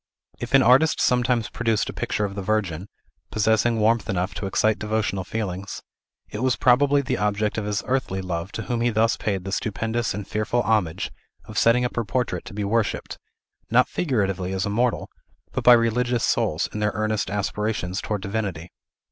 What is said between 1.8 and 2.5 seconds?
a picture of the